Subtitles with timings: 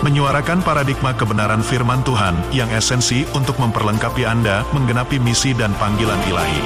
[0.00, 6.62] menyuarakan paradigma kebenaran firman Tuhan yang esensi untuk memperlengkapi Anda menggenapi misi dan panggilan ilahi.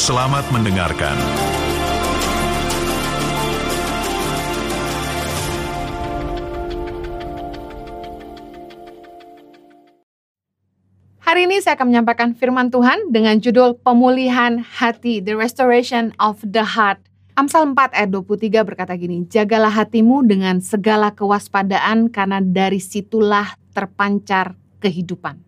[0.00, 1.12] Selamat mendengarkan.
[11.20, 16.64] Hari ini saya akan menyampaikan firman Tuhan dengan judul Pemulihan Hati, The Restoration of the
[16.64, 17.11] Heart.
[17.32, 24.52] Amsal 4 ayat 23 berkata gini, Jagalah hatimu dengan segala kewaspadaan karena dari situlah terpancar
[24.84, 25.40] kehidupan.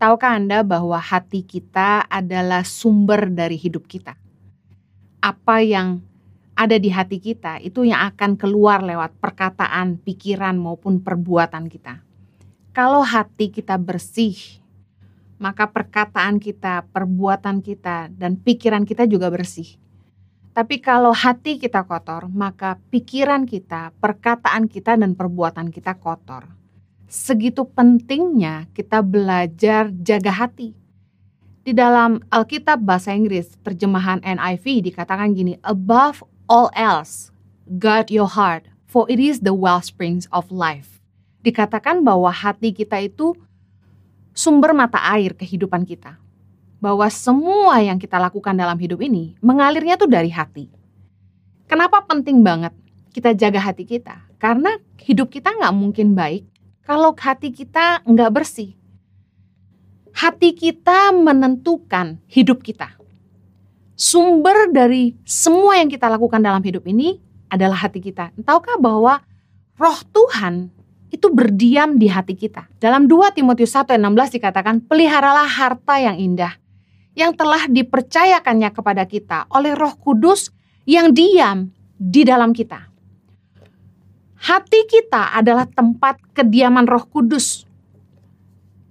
[0.00, 4.16] Tahukah Anda bahwa hati kita adalah sumber dari hidup kita?
[5.20, 6.00] Apa yang
[6.56, 12.00] ada di hati kita itu yang akan keluar lewat perkataan, pikiran maupun perbuatan kita.
[12.72, 14.64] Kalau hati kita bersih,
[15.36, 19.76] maka perkataan kita, perbuatan kita, dan pikiran kita juga bersih.
[20.58, 26.50] Tapi kalau hati kita kotor, maka pikiran kita, perkataan kita, dan perbuatan kita kotor.
[27.06, 30.74] Segitu pentingnya kita belajar jaga hati.
[31.62, 37.30] Di dalam Alkitab bahasa Inggris, terjemahan NIV dikatakan gini, above all else,
[37.78, 40.98] guard your heart, for it is the wellsprings of life.
[41.46, 43.38] Dikatakan bahwa hati kita itu
[44.34, 46.18] sumber mata air kehidupan kita
[46.78, 50.70] bahwa semua yang kita lakukan dalam hidup ini mengalirnya tuh dari hati.
[51.66, 52.72] Kenapa penting banget
[53.10, 54.24] kita jaga hati kita?
[54.38, 56.46] Karena hidup kita nggak mungkin baik
[56.86, 58.78] kalau hati kita nggak bersih.
[60.14, 62.94] Hati kita menentukan hidup kita.
[63.98, 67.18] Sumber dari semua yang kita lakukan dalam hidup ini
[67.50, 68.30] adalah hati kita.
[68.38, 69.18] Tahukah bahwa
[69.74, 70.70] roh Tuhan
[71.10, 72.70] itu berdiam di hati kita.
[72.78, 76.54] Dalam 2 Timotius 1 ayat 16 dikatakan, peliharalah harta yang indah
[77.18, 80.54] yang telah dipercayakannya kepada kita oleh Roh Kudus
[80.86, 82.86] yang diam di dalam kita.
[84.38, 87.66] Hati kita adalah tempat kediaman Roh Kudus.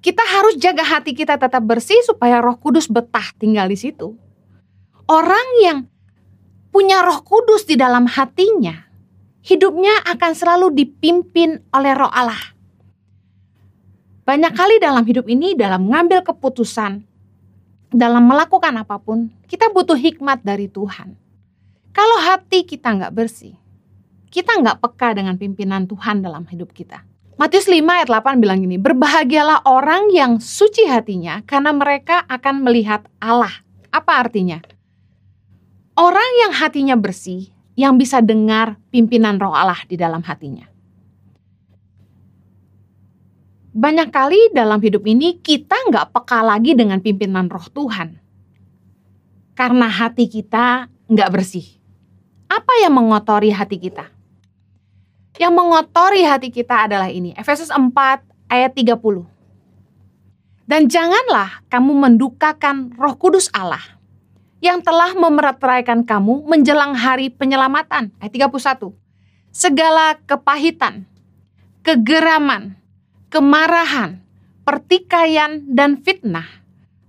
[0.04, 4.12] Kita harus jaga hati kita tetap bersih supaya Roh Kudus betah tinggal di situ.
[5.08, 5.88] Orang yang
[6.68, 8.76] punya Roh Kudus di dalam hatinya,
[9.40, 12.60] hidupnya akan selalu dipimpin oleh Roh Allah.
[14.28, 17.07] Banyak kali dalam hidup ini dalam mengambil keputusan,
[17.94, 21.16] dalam melakukan apa pun, kita butuh hikmat dari Tuhan.
[21.96, 23.56] Kalau hati kita nggak bersih,
[24.30, 27.02] kita nggak peka dengan pimpinan Tuhan dalam hidup kita.
[27.38, 33.06] Matius 5 ayat 8 bilang gini, Berbahagialah orang yang suci hatinya karena mereka akan melihat
[33.22, 33.62] Allah.
[33.94, 34.62] Apa artinya?
[35.98, 40.66] Orang yang hatinya bersih, yang bisa dengar pimpinan roh Allah di dalam hatinya.
[43.78, 48.18] Banyak kali dalam hidup ini kita nggak peka lagi dengan pimpinan roh Tuhan.
[49.54, 51.78] Karena hati kita nggak bersih.
[52.50, 54.10] Apa yang mengotori hati kita?
[55.38, 57.38] Yang mengotori hati kita adalah ini.
[57.38, 57.94] Efesus 4
[58.50, 58.98] ayat 30.
[60.66, 64.02] Dan janganlah kamu mendukakan roh kudus Allah
[64.58, 68.10] yang telah memerataikan kamu menjelang hari penyelamatan.
[68.18, 68.90] Ayat 31.
[69.54, 71.06] Segala kepahitan,
[71.86, 72.74] kegeraman,
[73.28, 74.20] kemarahan,
[74.64, 76.48] pertikaian, dan fitnah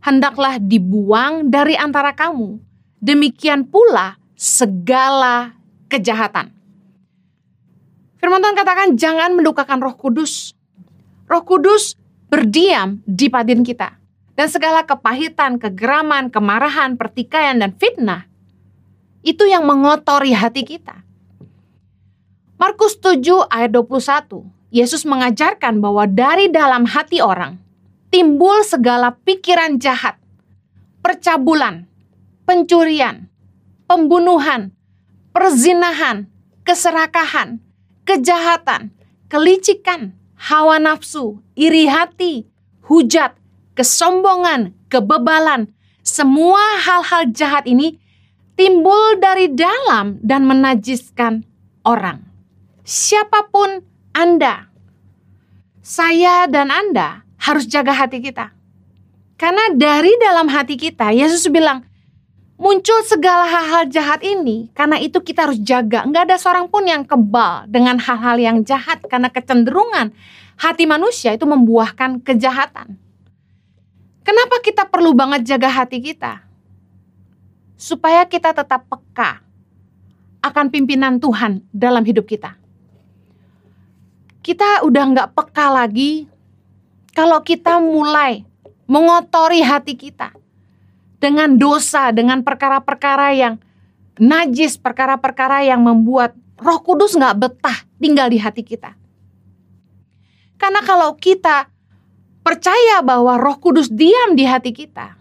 [0.02, 2.58] hendaklah dibuang dari antara kamu.
[2.98, 5.54] Demikian pula segala
[5.86, 6.50] kejahatan.
[8.18, 10.54] Firman Tuhan katakan jangan mendukakan roh kudus.
[11.30, 11.94] Roh kudus
[12.26, 13.94] berdiam di padin kita.
[14.34, 18.30] Dan segala kepahitan, kegeraman, kemarahan, pertikaian, dan fitnah.
[19.22, 21.02] Itu yang mengotori hati kita.
[22.54, 24.57] Markus 7 ayat 21.
[24.68, 27.56] Yesus mengajarkan bahwa dari dalam hati orang
[28.12, 30.20] timbul segala pikiran jahat,
[31.00, 31.88] percabulan,
[32.44, 33.28] pencurian,
[33.88, 34.72] pembunuhan,
[35.32, 36.28] perzinahan,
[36.69, 37.60] keserakahan,
[38.04, 38.93] kejahatan,
[39.32, 42.44] kelicikan, hawa nafsu, iri hati,
[42.84, 43.37] hujat,
[43.72, 45.72] kesombongan, kebebalan.
[46.04, 48.00] Semua hal-hal jahat ini
[48.56, 51.44] timbul dari dalam dan menajiskan
[51.84, 52.25] orang.
[52.88, 53.84] Siapa pun
[54.19, 54.67] anda,
[55.79, 58.50] saya dan Anda harus jaga hati kita.
[59.38, 61.87] Karena dari dalam hati kita, Yesus bilang,
[62.59, 64.75] muncul segala hal-hal jahat ini.
[64.75, 66.03] Karena itu kita harus jaga.
[66.03, 68.99] Enggak ada seorang pun yang kebal dengan hal-hal yang jahat.
[69.06, 70.11] Karena kecenderungan
[70.59, 72.99] hati manusia itu membuahkan kejahatan.
[74.26, 76.43] Kenapa kita perlu banget jaga hati kita?
[77.79, 79.47] Supaya kita tetap peka
[80.43, 82.57] akan pimpinan Tuhan dalam hidup kita.
[84.48, 86.24] Kita udah nggak peka lagi
[87.12, 88.48] kalau kita mulai
[88.88, 90.32] mengotori hati kita
[91.20, 93.60] dengan dosa, dengan perkara-perkara yang
[94.16, 98.96] najis, perkara-perkara yang membuat Roh Kudus nggak betah tinggal di hati kita.
[100.56, 101.68] Karena kalau kita
[102.40, 105.12] percaya bahwa Roh Kudus diam di hati kita,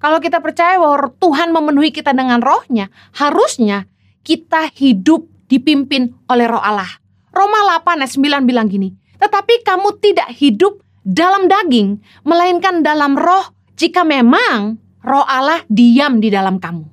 [0.00, 2.88] kalau kita percaya bahwa Tuhan memenuhi kita dengan rohnya,
[3.20, 3.84] harusnya
[4.24, 7.04] kita hidup dipimpin oleh roh Allah.
[7.36, 13.52] Roma 8 ayat 9 bilang gini, tetapi kamu tidak hidup dalam daging, melainkan dalam roh
[13.76, 16.88] jika memang roh Allah diam di dalam kamu.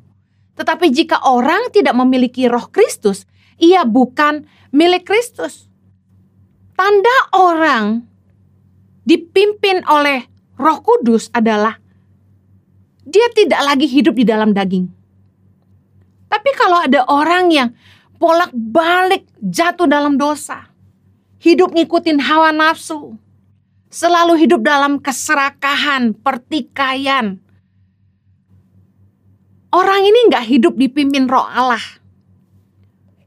[0.60, 3.24] Tetapi jika orang tidak memiliki roh Kristus,
[3.58, 4.44] ia bukan
[4.76, 5.72] milik Kristus.
[6.76, 8.04] Tanda orang
[9.08, 10.26] dipimpin oleh
[10.58, 11.78] Roh Kudus adalah
[13.04, 14.90] dia tidak lagi hidup di dalam daging.
[16.30, 17.70] Tapi kalau ada orang yang
[18.24, 20.72] bolak-balik jatuh dalam dosa,
[21.44, 23.20] hidup ngikutin hawa nafsu,
[23.92, 27.44] selalu hidup dalam keserakahan, pertikaian.
[29.76, 31.84] Orang ini nggak hidup dipimpin roh Allah.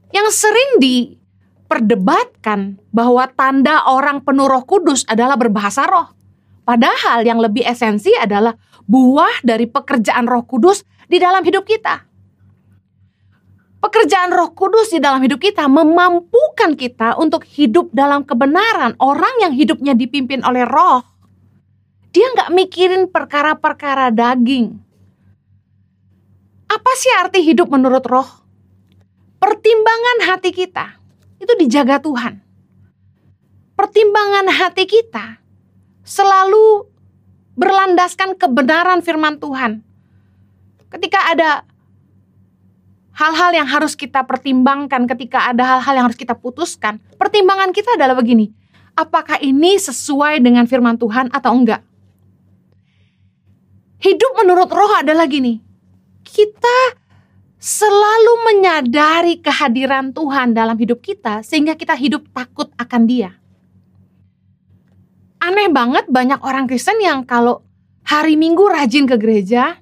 [0.09, 6.09] Yang sering diperdebatkan bahwa tanda orang penuh roh kudus adalah berbahasa roh.
[6.65, 8.57] Padahal yang lebih esensi adalah
[8.89, 12.06] buah dari pekerjaan roh kudus di dalam hidup kita.
[13.77, 18.97] Pekerjaan Roh Kudus di dalam hidup kita memampukan kita untuk hidup dalam kebenaran.
[18.97, 21.05] Orang yang hidupnya dipimpin oleh Roh,
[22.09, 24.73] dia nggak mikirin perkara-perkara daging.
[26.67, 28.29] Apa sih arti hidup menurut Roh?
[29.37, 30.97] Pertimbangan hati kita
[31.37, 32.41] itu dijaga Tuhan.
[33.77, 35.37] Pertimbangan hati kita
[36.01, 36.89] selalu
[37.53, 39.85] berlandaskan kebenaran firman Tuhan.
[40.89, 41.61] Ketika ada
[43.17, 47.01] hal-hal yang harus kita pertimbangkan ketika ada hal-hal yang harus kita putuskan.
[47.17, 48.53] Pertimbangan kita adalah begini,
[48.93, 51.81] apakah ini sesuai dengan firman Tuhan atau enggak?
[53.97, 55.57] Hidup menurut roh adalah gini,
[56.21, 57.01] kita
[57.57, 63.33] selalu menyadari kehadiran Tuhan dalam hidup kita sehingga kita hidup takut akan dia.
[65.41, 67.65] Aneh banget banyak orang Kristen yang kalau
[68.05, 69.81] hari Minggu rajin ke gereja,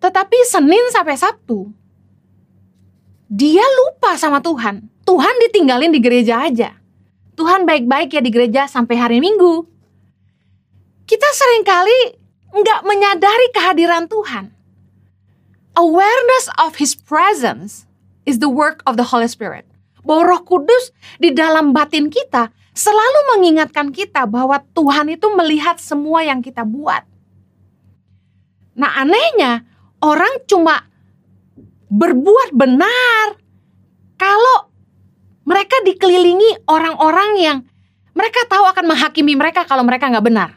[0.00, 1.68] tetapi Senin sampai Sabtu,
[3.28, 4.88] dia lupa sama Tuhan.
[5.04, 6.74] Tuhan ditinggalin di gereja aja.
[7.36, 9.68] Tuhan baik-baik ya di gereja sampai hari Minggu.
[11.04, 12.00] Kita sering kali
[12.50, 14.50] nggak menyadari kehadiran Tuhan.
[15.78, 17.86] Awareness of His presence
[18.26, 19.68] is the work of the Holy Spirit.
[20.02, 20.90] Bahwa Roh Kudus
[21.22, 27.06] di dalam batin kita selalu mengingatkan kita bahwa Tuhan itu melihat semua yang kita buat.
[28.74, 29.69] Nah, anehnya
[30.00, 30.84] orang cuma
[31.90, 33.36] berbuat benar
[34.16, 34.70] kalau
[35.48, 37.58] mereka dikelilingi orang-orang yang
[38.12, 40.50] mereka tahu akan menghakimi mereka kalau mereka nggak benar.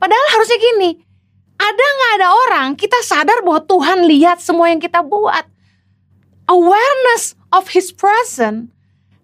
[0.00, 0.96] Padahal harusnya gini,
[1.60, 5.44] ada nggak ada orang kita sadar bahwa Tuhan lihat semua yang kita buat.
[6.50, 8.72] Awareness of His presence,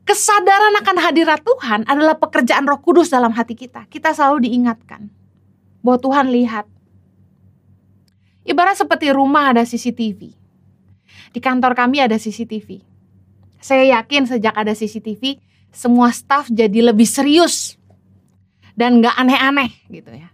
[0.07, 3.89] kesadaran akan hadirat Tuhan adalah pekerjaan Roh Kudus dalam hati kita.
[3.91, 5.11] Kita selalu diingatkan
[5.83, 6.71] bahwa Tuhan lihat
[8.47, 10.31] Ibarat seperti rumah ada CCTV.
[11.35, 12.79] Di kantor kami ada CCTV.
[13.59, 15.43] Saya yakin sejak ada CCTV,
[15.75, 17.75] semua staff jadi lebih serius
[18.79, 20.31] dan gak aneh-aneh gitu ya.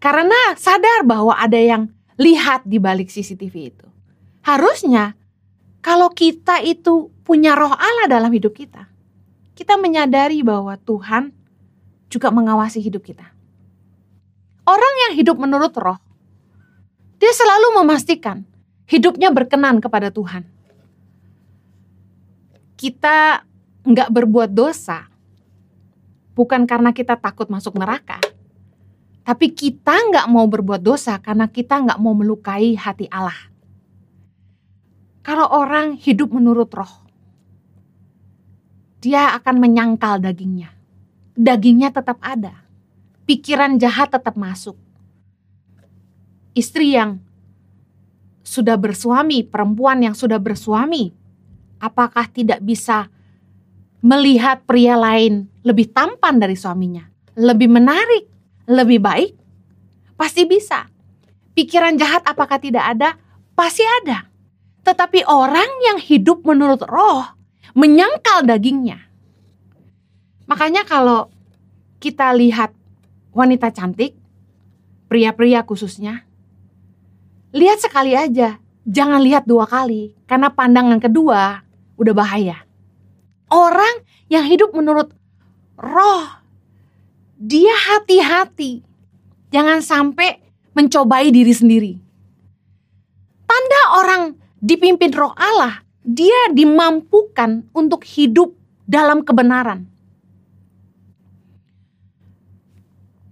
[0.00, 3.86] Karena sadar bahwa ada yang lihat di balik CCTV itu.
[4.40, 5.12] Harusnya
[5.84, 8.88] kalau kita itu punya roh Allah dalam hidup kita,
[9.52, 11.36] kita menyadari bahwa Tuhan
[12.08, 13.28] juga mengawasi hidup kita.
[14.64, 16.00] Orang yang hidup menurut roh
[17.20, 18.48] dia selalu memastikan
[18.88, 20.48] hidupnya berkenan kepada Tuhan.
[22.80, 23.44] Kita
[23.84, 25.04] nggak berbuat dosa
[26.32, 28.16] bukan karena kita takut masuk neraka,
[29.20, 33.52] tapi kita nggak mau berbuat dosa karena kita nggak mau melukai hati Allah.
[35.20, 37.04] Kalau orang hidup menurut roh,
[39.04, 40.72] dia akan menyangkal dagingnya.
[41.36, 42.64] Dagingnya tetap ada,
[43.28, 44.80] pikiran jahat tetap masuk
[46.54, 47.22] istri yang
[48.40, 51.14] sudah bersuami, perempuan yang sudah bersuami,
[51.78, 53.06] apakah tidak bisa
[54.00, 58.26] melihat pria lain lebih tampan dari suaminya, lebih menarik,
[58.66, 59.32] lebih baik?
[60.16, 60.88] Pasti bisa.
[61.54, 63.16] Pikiran jahat apakah tidak ada?
[63.54, 64.28] Pasti ada.
[64.80, 67.24] Tetapi orang yang hidup menurut roh
[67.76, 68.98] menyangkal dagingnya.
[70.50, 71.30] Makanya kalau
[72.02, 72.74] kita lihat
[73.30, 74.16] wanita cantik,
[75.06, 76.26] pria-pria khususnya,
[77.50, 81.62] lihat sekali aja, jangan lihat dua kali, karena pandangan kedua
[81.98, 82.62] udah bahaya.
[83.50, 85.10] Orang yang hidup menurut
[85.74, 86.26] roh,
[87.34, 88.86] dia hati-hati,
[89.50, 90.38] jangan sampai
[90.72, 91.92] mencobai diri sendiri.
[93.50, 94.22] Tanda orang
[94.62, 98.54] dipimpin roh Allah, dia dimampukan untuk hidup
[98.86, 99.90] dalam kebenaran.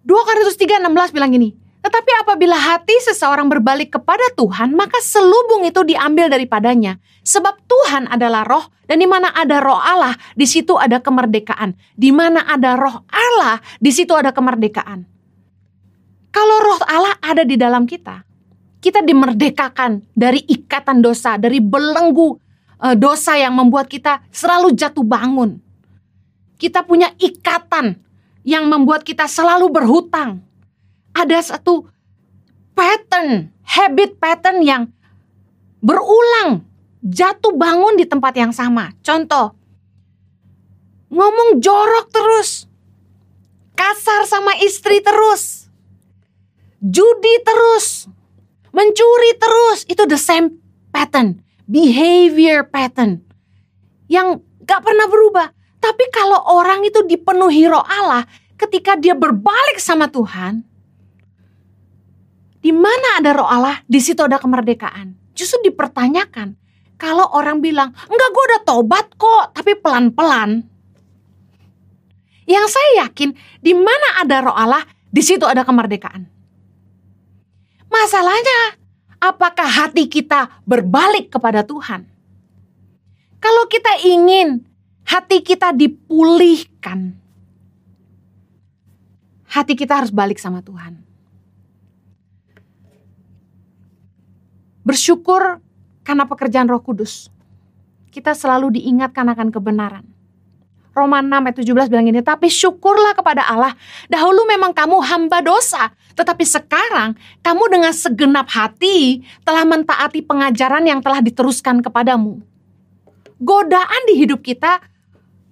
[0.08, 1.52] 2 Korintus 3:16 bilang gini,
[1.88, 7.00] tetapi apabila hati seseorang berbalik kepada Tuhan, maka selubung itu diambil daripadanya.
[7.24, 11.72] Sebab Tuhan adalah roh, dan di mana ada roh Allah, di situ ada kemerdekaan.
[11.96, 15.08] Di mana ada roh Allah, di situ ada kemerdekaan.
[16.28, 18.20] Kalau roh Allah ada di dalam kita,
[18.84, 22.36] kita dimerdekakan dari ikatan dosa, dari belenggu
[22.84, 25.56] eh, dosa yang membuat kita selalu jatuh bangun.
[26.60, 27.96] Kita punya ikatan
[28.44, 30.47] yang membuat kita selalu berhutang.
[31.16, 31.88] Ada satu
[32.76, 34.82] pattern, habit pattern yang
[35.82, 36.66] berulang,
[37.02, 38.94] jatuh bangun di tempat yang sama.
[39.02, 39.54] Contoh,
[41.10, 42.68] ngomong jorok terus,
[43.74, 45.66] kasar sama istri terus,
[46.78, 48.06] judi terus,
[48.70, 50.60] mencuri terus, itu the same
[50.92, 53.24] pattern, behavior pattern
[54.06, 55.48] yang gak pernah berubah.
[55.78, 58.26] Tapi kalau orang itu dipenuhi roh Allah,
[58.58, 60.67] ketika dia berbalik sama Tuhan,
[62.58, 65.14] di mana ada roh Allah, di situ ada kemerdekaan.
[65.34, 66.58] Justru dipertanyakan,
[66.98, 70.66] kalau orang bilang, enggak gue udah tobat kok, tapi pelan-pelan.
[72.48, 76.26] Yang saya yakin, di mana ada roh Allah, di situ ada kemerdekaan.
[77.88, 78.76] Masalahnya,
[79.22, 82.04] apakah hati kita berbalik kepada Tuhan?
[83.38, 84.66] Kalau kita ingin
[85.08, 87.16] hati kita dipulihkan.
[89.48, 91.07] Hati kita harus balik sama Tuhan.
[94.88, 95.60] Bersyukur
[96.00, 97.28] karena pekerjaan Roh Kudus.
[98.08, 100.04] Kita selalu diingatkan akan kebenaran.
[100.96, 103.76] Roma 6 ayat 17 bilang ini, tapi syukurlah kepada Allah,
[104.08, 107.14] dahulu memang kamu hamba dosa, tetapi sekarang
[107.44, 112.40] kamu dengan segenap hati telah mentaati pengajaran yang telah diteruskan kepadamu.
[113.38, 114.82] Godaan di hidup kita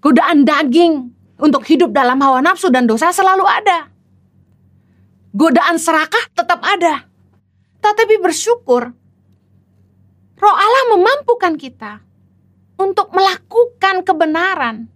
[0.06, 1.10] Godaan daging
[1.42, 3.90] untuk hidup dalam hawa nafsu dan dosa selalu ada.
[5.34, 7.10] Godaan serakah tetap ada.
[7.82, 8.94] Tetapi bersyukur,
[10.36, 12.00] roh Allah memampukan kita
[12.76, 14.88] untuk melakukan kebenaran.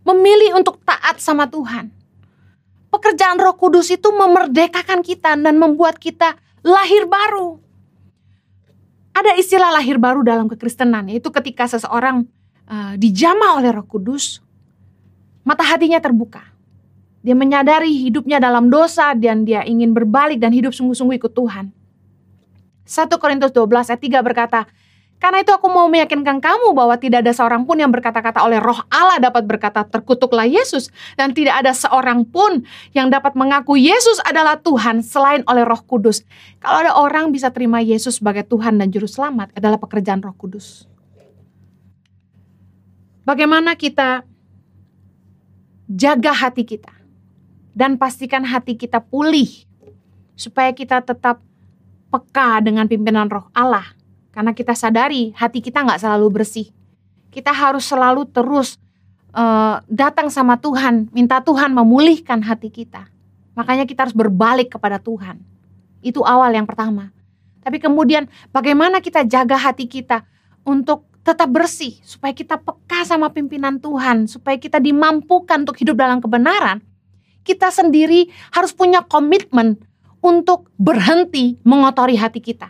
[0.00, 1.92] Memilih untuk taat sama Tuhan.
[2.88, 6.34] Pekerjaan roh kudus itu memerdekakan kita dan membuat kita
[6.64, 7.60] lahir baru.
[9.12, 12.24] Ada istilah lahir baru dalam kekristenan, yaitu ketika seseorang
[12.70, 14.40] uh, dijamah oleh Roh Kudus,
[15.42, 16.46] mata hatinya terbuka.
[17.20, 21.68] Dia menyadari hidupnya dalam dosa dan dia ingin berbalik dan hidup sungguh-sungguh ikut Tuhan.
[22.90, 24.66] 1 Korintus 12 ayat 3 berkata,
[25.20, 28.80] karena itu aku mau meyakinkan kamu bahwa tidak ada seorang pun yang berkata-kata oleh roh
[28.88, 30.88] Allah dapat berkata terkutuklah Yesus.
[31.12, 32.64] Dan tidak ada seorang pun
[32.96, 36.24] yang dapat mengaku Yesus adalah Tuhan selain oleh roh kudus.
[36.56, 40.88] Kalau ada orang bisa terima Yesus sebagai Tuhan dan Juru Selamat adalah pekerjaan roh kudus.
[43.28, 44.24] Bagaimana kita
[45.84, 46.96] jaga hati kita
[47.76, 49.68] dan pastikan hati kita pulih
[50.32, 51.44] supaya kita tetap
[52.10, 53.86] peka dengan pimpinan roh Allah.
[54.30, 56.68] Karena kita sadari hati kita nggak selalu bersih.
[57.30, 58.78] Kita harus selalu terus
[59.34, 63.06] uh, datang sama Tuhan, minta Tuhan memulihkan hati kita.
[63.54, 65.42] Makanya kita harus berbalik kepada Tuhan.
[66.02, 67.14] Itu awal yang pertama.
[67.60, 70.24] Tapi kemudian bagaimana kita jaga hati kita
[70.64, 76.18] untuk tetap bersih, supaya kita peka sama pimpinan Tuhan, supaya kita dimampukan untuk hidup dalam
[76.18, 76.80] kebenaran,
[77.44, 79.76] kita sendiri harus punya komitmen
[80.20, 82.68] untuk berhenti mengotori hati kita.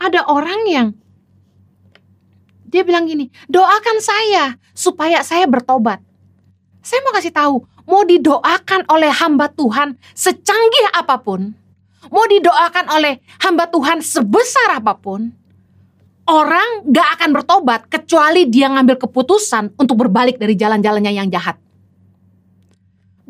[0.00, 0.88] Ada orang yang
[2.70, 5.98] dia bilang gini, doakan saya supaya saya bertobat.
[6.80, 11.52] Saya mau kasih tahu, mau didoakan oleh hamba Tuhan secanggih apa pun,
[12.08, 15.28] mau didoakan oleh hamba Tuhan sebesar apa pun,
[16.30, 21.58] orang gak akan bertobat kecuali dia ngambil keputusan untuk berbalik dari jalan-jalannya yang jahat.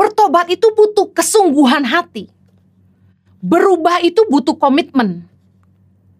[0.00, 2.32] Bertobat itu butuh kesungguhan hati.
[3.44, 5.28] Berubah itu butuh komitmen.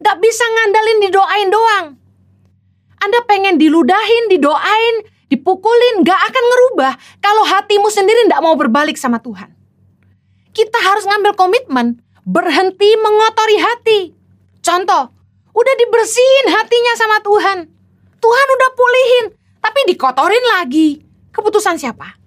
[0.05, 1.87] Gak bisa ngandalin didoain doang.
[3.01, 4.97] Anda pengen diludahin, didoain,
[5.33, 6.93] dipukulin, gak akan ngerubah
[7.25, 9.49] kalau hatimu sendiri gak mau berbalik sama Tuhan.
[10.53, 14.01] Kita harus ngambil komitmen, berhenti mengotori hati.
[14.61, 15.09] Contoh,
[15.51, 17.59] Udah dibersihin hatinya sama Tuhan.
[18.21, 19.27] Tuhan udah pulihin,
[19.59, 21.03] tapi dikotorin lagi.
[21.35, 22.20] Keputusan siapa?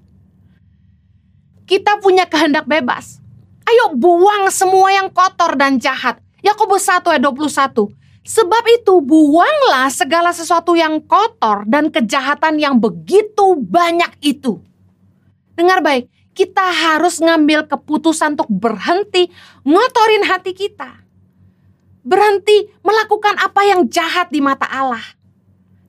[1.64, 3.24] Kita punya kehendak bebas.
[3.64, 6.20] Ayo buang semua yang kotor dan jahat.
[6.44, 7.88] Yakobus 1 ayat 21.
[8.24, 14.64] Sebab itu buanglah segala sesuatu yang kotor dan kejahatan yang begitu banyak itu.
[15.60, 19.28] Dengar baik, kita harus ngambil keputusan untuk berhenti
[19.68, 21.04] ngotorin hati kita.
[22.04, 25.04] Berhenti melakukan apa yang jahat di mata Allah.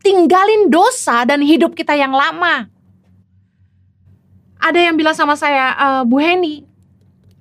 [0.03, 2.71] Tinggalin dosa dan hidup kita yang lama.
[4.65, 6.65] Ada yang bilang sama saya, e, Bu Heni,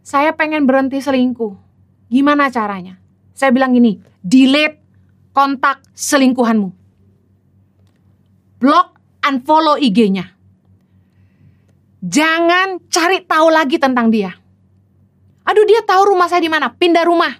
[0.03, 1.55] saya pengen berhenti selingkuh.
[2.11, 2.99] Gimana caranya?
[3.31, 4.83] Saya bilang gini, delete
[5.31, 6.69] kontak selingkuhanmu.
[8.59, 8.87] Blok,
[9.23, 10.35] unfollow IG-nya.
[12.03, 14.35] Jangan cari tahu lagi tentang dia.
[15.47, 17.39] Aduh dia tahu rumah saya di mana, pindah rumah.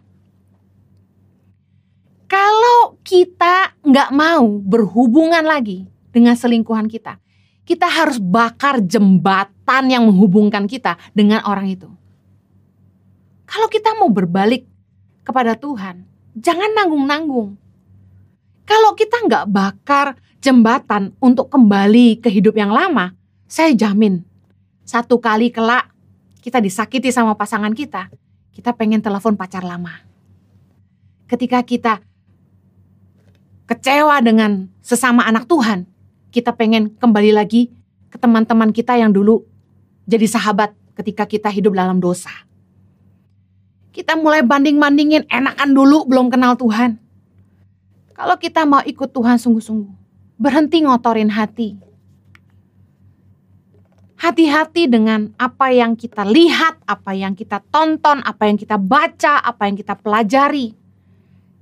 [2.31, 7.19] Kalau kita nggak mau berhubungan lagi dengan selingkuhan kita,
[7.63, 11.87] kita harus bakar jembatan yang menghubungkan kita dengan orang itu.
[13.47, 14.67] Kalau kita mau berbalik
[15.23, 16.03] kepada Tuhan,
[16.35, 17.55] jangan nanggung-nanggung.
[18.63, 23.15] Kalau kita nggak bakar jembatan untuk kembali ke hidup yang lama,
[23.47, 24.23] saya jamin
[24.83, 25.87] satu kali kelak
[26.43, 28.11] kita disakiti sama pasangan kita,
[28.51, 30.03] kita pengen telepon pacar lama.
[31.23, 32.03] Ketika kita
[33.63, 35.87] kecewa dengan sesama anak Tuhan,
[36.33, 37.69] kita pengen kembali lagi
[38.09, 39.45] ke teman-teman kita yang dulu
[40.09, 42.33] jadi sahabat ketika kita hidup dalam dosa.
[43.93, 46.97] Kita mulai banding-bandingin enakan dulu belum kenal Tuhan.
[48.17, 49.93] Kalau kita mau ikut Tuhan sungguh-sungguh,
[50.41, 51.77] berhenti ngotorin hati.
[54.17, 59.69] Hati-hati dengan apa yang kita lihat, apa yang kita tonton, apa yang kita baca, apa
[59.69, 60.73] yang kita pelajari.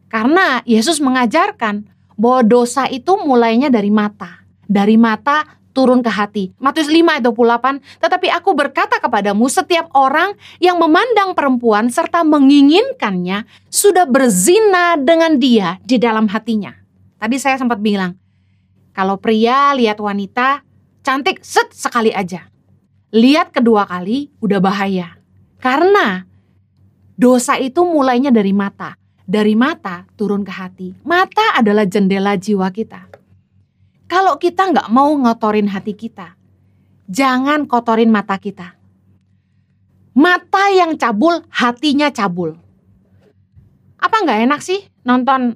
[0.08, 4.41] Karena Yesus mengajarkan bahwa dosa itu mulainya dari mata.
[4.72, 6.56] Dari mata turun ke hati.
[6.60, 13.44] Matius 5 ayat 28, tetapi aku berkata kepadamu setiap orang yang memandang perempuan serta menginginkannya
[13.68, 16.72] sudah berzina dengan dia di dalam hatinya.
[17.20, 18.16] Tadi saya sempat bilang,
[18.96, 20.64] kalau pria lihat wanita
[21.04, 22.48] cantik set sekali aja.
[23.12, 25.20] Lihat kedua kali udah bahaya.
[25.60, 26.24] Karena
[27.20, 28.96] dosa itu mulainya dari mata.
[29.28, 30.90] Dari mata turun ke hati.
[31.08, 33.11] Mata adalah jendela jiwa kita.
[34.12, 36.36] Kalau kita nggak mau ngotorin hati kita,
[37.08, 38.76] jangan kotorin mata kita.
[40.12, 42.60] Mata yang cabul, hatinya cabul.
[43.96, 45.56] Apa nggak enak sih nonton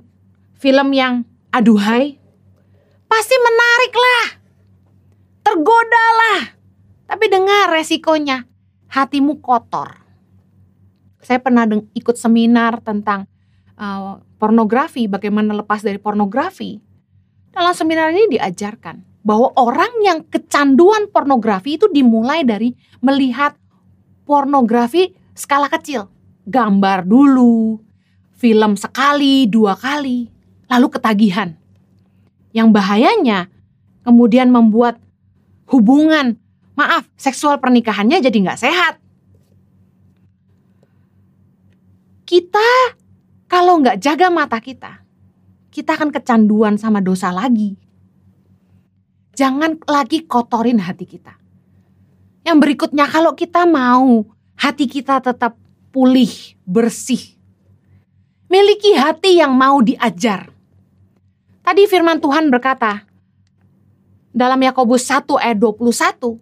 [0.55, 2.15] film yang aduhai?
[3.11, 4.25] Pasti menarik lah.
[5.43, 6.41] Tergoda lah.
[7.11, 8.47] Tapi dengar resikonya.
[8.87, 9.99] Hatimu kotor.
[11.19, 13.27] Saya pernah ikut seminar tentang
[13.75, 16.94] uh, pornografi, bagaimana lepas dari pornografi.
[17.55, 23.55] Dalam seminar ini diajarkan bahwa orang yang kecanduan pornografi itu dimulai dari melihat
[24.27, 26.11] pornografi skala kecil.
[26.43, 27.79] Gambar dulu,
[28.35, 30.27] film sekali, dua kali,
[30.67, 31.55] lalu ketagihan.
[32.51, 33.47] Yang bahayanya
[34.03, 34.99] kemudian membuat
[35.71, 36.35] hubungan,
[36.75, 38.99] maaf, seksual pernikahannya jadi nggak sehat.
[42.27, 42.99] Kita
[43.47, 45.04] kalau nggak jaga mata kita,
[45.75, 47.75] kita akan kecanduan sama dosa lagi.
[49.35, 51.35] Jangan lagi kotorin hati kita.
[52.47, 54.23] Yang berikutnya kalau kita mau
[54.55, 55.59] hati kita tetap
[55.91, 56.31] pulih,
[56.63, 57.35] bersih.
[58.47, 60.47] Miliki hati yang mau diajar.
[61.59, 63.03] Tadi firman Tuhan berkata
[64.31, 66.39] dalam Yakobus 1 ayat 21.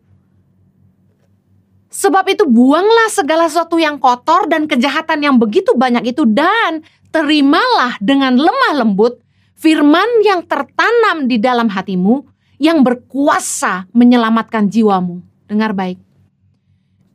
[1.89, 7.97] Sebab itu buanglah segala sesuatu yang kotor dan kejahatan yang begitu banyak itu dan terimalah
[8.01, 9.22] dengan lemah lembut
[9.63, 12.27] firman yang tertanam di dalam hatimu
[12.59, 15.23] yang berkuasa menyelamatkan jiwamu.
[15.47, 16.03] Dengar baik.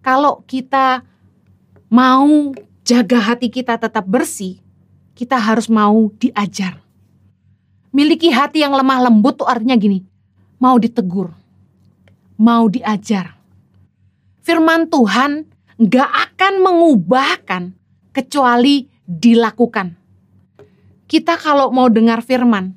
[0.01, 1.05] Kalau kita
[1.93, 2.57] mau
[2.89, 4.57] jaga hati kita tetap bersih,
[5.13, 6.81] kita harus mau diajar.
[7.93, 10.01] Miliki hati yang lemah lembut tuh artinya gini,
[10.57, 11.37] mau ditegur,
[12.41, 13.37] mau diajar.
[14.41, 15.45] Firman Tuhan
[15.77, 17.77] gak akan mengubahkan
[18.17, 19.98] kecuali dilakukan
[21.09, 22.77] kita kalau mau dengar firman,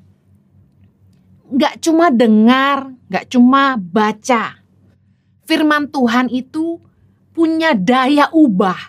[1.51, 4.63] nggak cuma dengar, nggak cuma baca.
[5.43, 6.79] Firman Tuhan itu
[7.35, 8.79] punya daya ubah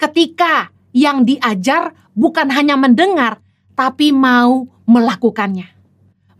[0.00, 3.44] ketika yang diajar bukan hanya mendengar,
[3.76, 5.68] tapi mau melakukannya.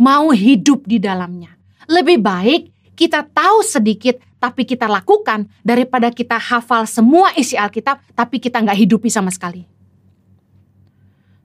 [0.00, 1.52] Mau hidup di dalamnya.
[1.84, 2.62] Lebih baik
[2.96, 8.78] kita tahu sedikit tapi kita lakukan daripada kita hafal semua isi Alkitab tapi kita nggak
[8.88, 9.77] hidupi sama sekali.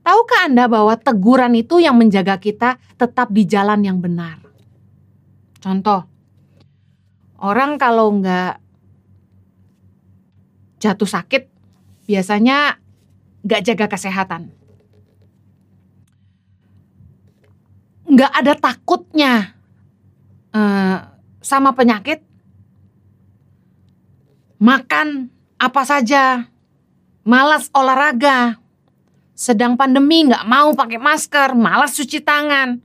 [0.04, 4.44] Tahukah Anda bahwa teguran itu yang menjaga kita tetap di jalan yang benar?
[5.63, 6.04] Contoh,
[7.39, 8.60] orang kalau nggak
[10.84, 11.48] jatuh sakit
[12.04, 12.76] biasanya
[13.48, 14.52] gak jaga kesehatan.
[18.12, 19.56] Gak ada takutnya
[20.52, 20.98] uh,
[21.39, 22.20] sama penyakit.
[24.63, 25.28] Makan
[25.60, 26.48] apa saja,
[27.28, 28.62] malas olahraga,
[29.34, 32.78] sedang pandemi gak mau pakai masker, malas cuci tangan,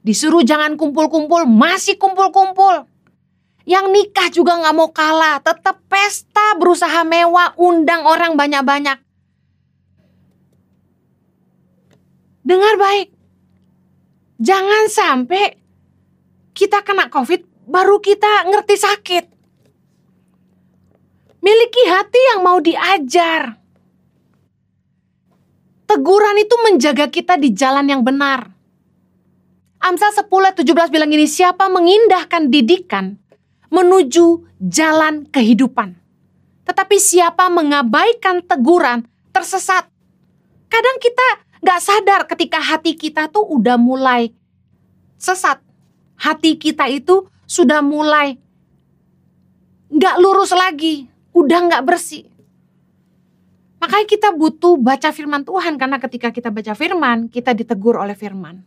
[0.00, 2.88] disuruh jangan kumpul-kumpul, masih kumpul-kumpul.
[3.62, 8.98] Yang nikah juga gak mau kalah, tetap pesta, berusaha mewah, undang orang banyak-banyak.
[12.42, 13.14] Dengar baik,
[14.42, 15.62] jangan sampai
[16.50, 19.24] kita kena COVID baru kita ngerti sakit.
[21.42, 23.61] Miliki hati yang mau diajar.
[25.92, 28.48] Teguran itu menjaga kita di jalan yang benar.
[29.76, 30.24] Amsal 10
[30.64, 33.20] 17 bilang ini, siapa mengindahkan didikan
[33.68, 35.92] menuju jalan kehidupan.
[36.64, 39.04] Tetapi siapa mengabaikan teguran
[39.36, 39.84] tersesat.
[40.72, 41.28] Kadang kita
[41.60, 44.32] gak sadar ketika hati kita tuh udah mulai
[45.20, 45.60] sesat.
[46.16, 48.40] Hati kita itu sudah mulai
[49.92, 51.04] gak lurus lagi,
[51.36, 52.31] udah gak bersih.
[53.82, 58.62] Makanya kita butuh baca firman Tuhan karena ketika kita baca firman, kita ditegur oleh firman.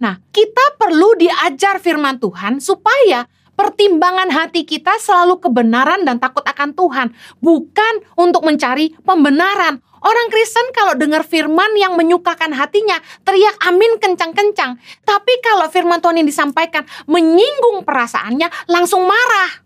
[0.00, 6.72] Nah, kita perlu diajar firman Tuhan supaya pertimbangan hati kita selalu kebenaran dan takut akan
[6.72, 7.12] Tuhan,
[7.44, 9.84] bukan untuk mencari pembenaran.
[10.00, 14.80] Orang Kristen kalau dengar firman yang menyukakan hatinya, teriak amin kencang-kencang.
[15.04, 19.60] Tapi kalau firman Tuhan yang disampaikan menyinggung perasaannya, langsung marah.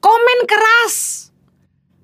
[0.00, 1.28] Komen keras.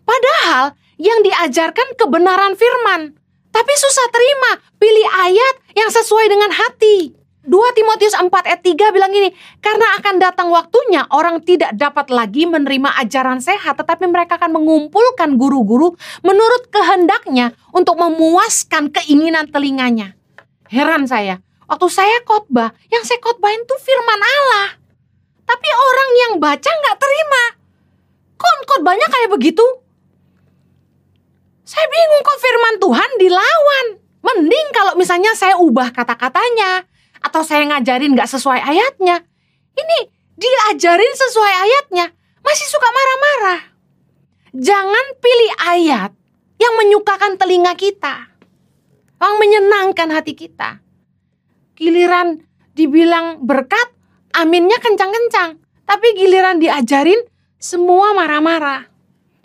[0.05, 3.17] Padahal yang diajarkan kebenaran firman.
[3.51, 7.17] Tapi susah terima, pilih ayat yang sesuai dengan hati.
[7.41, 9.33] 2 Timotius 4 ayat 3 bilang gini,
[9.65, 15.41] karena akan datang waktunya orang tidak dapat lagi menerima ajaran sehat, tetapi mereka akan mengumpulkan
[15.41, 20.15] guru-guru menurut kehendaknya untuk memuaskan keinginan telinganya.
[20.69, 24.77] Heran saya, waktu saya khotbah, yang saya khotbahin itu firman Allah.
[25.49, 27.43] Tapi orang yang baca nggak terima.
[28.37, 29.65] Kok khotbahnya kayak begitu?
[31.71, 33.87] Saya bingung kok firman Tuhan dilawan.
[34.27, 36.83] Mending kalau misalnya saya ubah kata-katanya,
[37.23, 39.23] atau saya ngajarin gak sesuai ayatnya.
[39.79, 39.99] Ini
[40.35, 42.11] diajarin sesuai ayatnya,
[42.43, 43.61] masih suka marah-marah.
[44.51, 46.11] Jangan pilih ayat
[46.59, 48.35] yang menyukakan telinga kita,
[49.23, 50.83] yang menyenangkan hati kita.
[51.79, 52.43] Giliran
[52.75, 53.95] dibilang berkat,
[54.35, 55.63] aminnya kencang-kencang.
[55.87, 57.23] Tapi giliran diajarin,
[57.63, 58.91] semua marah-marah.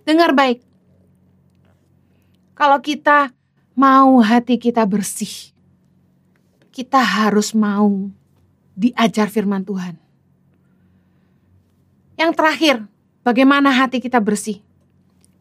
[0.09, 0.64] Dengar baik.
[2.56, 3.36] Kalau kita
[3.76, 5.52] mau hati kita bersih,
[6.72, 8.08] kita harus mau
[8.80, 10.00] diajar firman Tuhan.
[12.15, 12.76] Yang terakhir,
[13.28, 14.63] bagaimana hati kita bersih?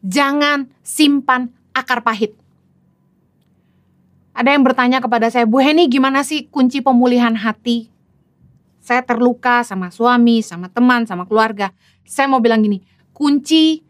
[0.03, 2.35] Jangan simpan akar pahit.
[4.35, 7.87] Ada yang bertanya kepada saya, Bu Heni gimana sih kunci pemulihan hati?
[8.83, 11.71] Saya terluka sama suami, sama teman, sama keluarga.
[12.03, 12.83] Saya mau bilang gini,
[13.15, 13.84] kunci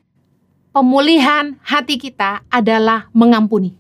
[0.76, 3.80] pemulihan hati kita adalah mengampuni.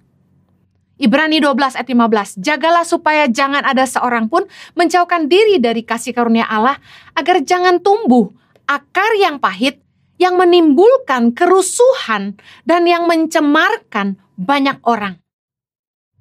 [0.95, 4.47] Ibrani 12 ayat 15, jagalah supaya jangan ada seorang pun
[4.79, 6.79] menjauhkan diri dari kasih karunia Allah,
[7.19, 8.31] agar jangan tumbuh
[8.63, 9.83] akar yang pahit,
[10.15, 15.19] yang menimbulkan kerusuhan, dan yang mencemarkan banyak orang.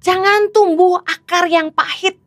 [0.03, 2.19] Jangan tumbuh akar yang pahit.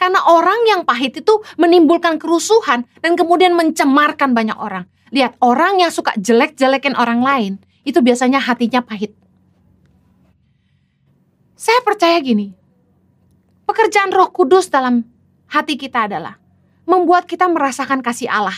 [0.00, 4.88] Karena orang yang pahit itu menimbulkan kerusuhan dan kemudian mencemarkan banyak orang.
[5.10, 9.14] Lihat, orang yang suka jelek-jelekin orang lain, itu biasanya hatinya pahit.
[11.58, 12.56] Saya percaya gini,
[13.68, 15.04] pekerjaan roh kudus dalam
[15.50, 16.40] hati kita adalah
[16.88, 18.56] membuat kita merasakan kasih Allah.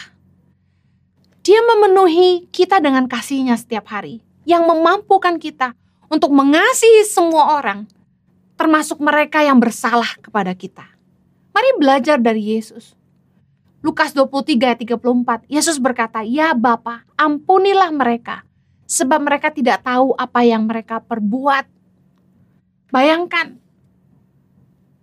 [1.43, 5.75] Dia memenuhi kita dengan kasihnya setiap hari, yang memampukan kita
[6.07, 7.91] untuk mengasihi semua orang,
[8.55, 10.87] termasuk mereka yang bersalah kepada kita.
[11.51, 12.95] Mari belajar dari Yesus.
[13.83, 18.47] Lukas 23 ayat 34, Yesus berkata, Ya Bapa, ampunilah mereka,
[18.87, 21.67] sebab mereka tidak tahu apa yang mereka perbuat.
[22.95, 23.59] Bayangkan,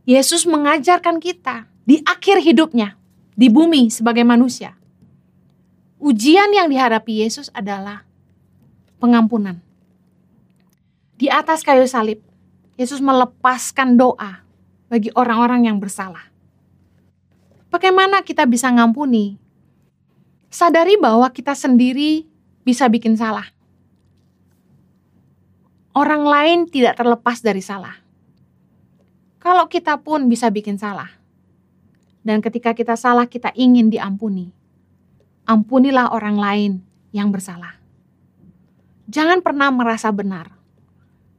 [0.07, 2.95] Yesus mengajarkan kita di akhir hidupnya
[3.35, 4.79] di bumi sebagai manusia.
[5.99, 8.07] Ujian yang dihadapi Yesus adalah
[9.03, 9.59] pengampunan.
[11.19, 12.23] Di atas kayu salib,
[12.79, 14.39] Yesus melepaskan doa
[14.87, 16.31] bagi orang-orang yang bersalah.
[17.69, 19.37] Bagaimana kita bisa ngampuni?
[20.49, 22.25] Sadari bahwa kita sendiri
[22.65, 23.45] bisa bikin salah
[25.99, 27.99] orang lain tidak terlepas dari salah.
[29.39, 31.11] Kalau kita pun bisa bikin salah,
[32.23, 34.55] dan ketika kita salah, kita ingin diampuni.
[35.43, 36.71] Ampunilah orang lain
[37.11, 37.79] yang bersalah.
[39.09, 40.53] Jangan pernah merasa benar.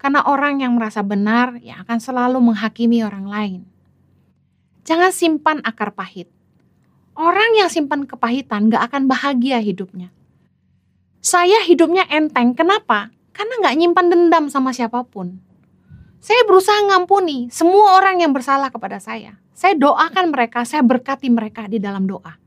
[0.00, 3.60] Karena orang yang merasa benar yang akan selalu menghakimi orang lain.
[4.84, 6.32] Jangan simpan akar pahit.
[7.12, 10.08] Orang yang simpan kepahitan gak akan bahagia hidupnya.
[11.20, 13.12] Saya hidupnya enteng, kenapa?
[13.36, 15.36] Karena gak nyimpan dendam sama siapa pun.
[16.20, 19.36] Saya berusaha ngampuni semua orang yang bersalah kepada saya.
[19.52, 22.40] Saya doakan mereka, saya berkati mereka di dalam doa.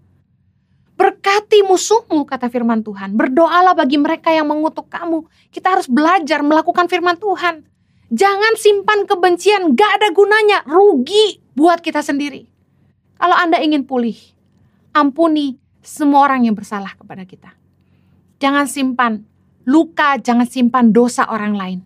[0.97, 3.13] Berkati musuhmu, kata firman Tuhan.
[3.13, 5.25] Berdoalah bagi mereka yang mengutuk kamu.
[5.53, 7.65] Kita harus belajar melakukan firman Tuhan.
[8.13, 12.49] Jangan simpan kebencian, gak ada gunanya, rugi buat kita sendiri.
[13.17, 14.17] Kalau Anda ingin pulih,
[14.91, 17.53] ampuni semua orang yang bersalah kepada kita.
[18.41, 19.23] Jangan simpan
[19.63, 21.79] luka, jangan simpan dosa orang lain.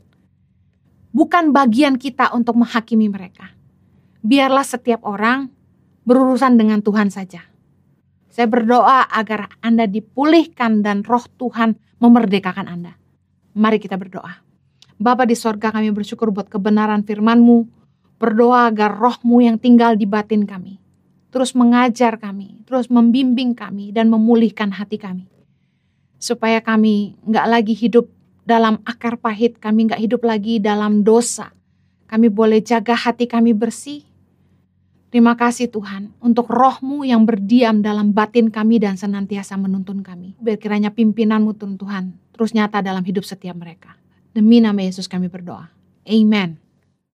[1.13, 3.53] Bukan bagian kita untuk menghakimi mereka.
[4.21, 5.49] Biarlah setiap orang
[6.05, 7.45] berurusan dengan Tuhan saja.
[8.29, 12.93] Saya berdoa agar Anda dipulihkan dan roh Tuhan memerdekakan Anda.
[13.57, 14.45] Mari kita berdoa.
[14.97, 17.76] Bapa di sorga kami bersyukur buat kebenaran firman-Mu.
[18.17, 20.81] Berdoa agar rohmu yang tinggal di batin kami.
[21.29, 25.29] Terus mengajar kami, terus membimbing kami dan memulihkan hati kami.
[26.17, 28.09] Supaya kami nggak lagi hidup
[28.41, 31.53] dalam akar pahit, kami nggak hidup lagi dalam dosa.
[32.07, 34.07] Kami boleh jaga hati kami bersih.
[35.07, 40.35] Terima kasih Tuhan untuk rohmu yang berdiam dalam batin kami dan senantiasa menuntun kami.
[40.39, 43.95] Biar kiranya pimpinanmu Tuhan terus nyata dalam hidup setiap mereka.
[44.35, 45.71] Demi nama Yesus kami berdoa.
[46.07, 46.66] Amen.